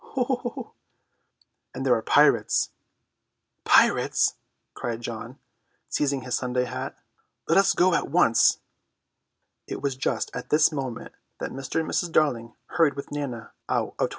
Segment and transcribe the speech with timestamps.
[0.17, 0.71] "Oo!"
[1.75, 2.71] "And there are pirates."
[3.65, 4.33] "Pirates,"
[4.73, 5.37] cried John,
[5.89, 6.97] seizing his Sunday hat,
[7.47, 8.61] "let us go at once."
[9.67, 11.79] It was just at this moment that Mr.
[11.81, 12.11] and Mrs.
[12.11, 14.09] Darling hurried with Nana out of 27.